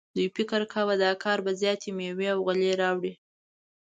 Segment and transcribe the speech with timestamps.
[0.15, 3.13] دوی فکر کاوه دا کار به زیاتې میوې او غلې راوړي.